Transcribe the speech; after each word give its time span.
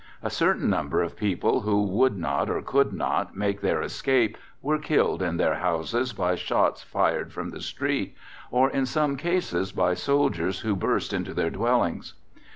A 0.23 0.31
certain 0.31 0.67
number 0.67 1.03
of 1.03 1.15
people 1.15 1.59
who 1.61 1.83
would 1.83 2.17
not 2.17 2.49
or 2.49 2.59
could 2.63 2.91
not 2.91 3.37
make 3.37 3.61
their 3.61 3.83
escape 3.83 4.35
were 4.59 4.79
killed 4.79 5.21
in 5.21 5.37
their 5.37 5.53
houses 5.53 6.11
by 6.11 6.33
shots 6.33 6.81
fired 6.81 7.31
from 7.31 7.51
the 7.51 7.61
street, 7.61 8.15
or 8.49 8.67
in 8.67 8.87
some 8.87 9.15
cases 9.15 9.71
by 9.71 9.93
soldiers 9.93 10.61
who 10.61 10.75
burst 10.75 11.13
into 11.13 11.35
their 11.35 11.51
dwellings. 11.51 12.15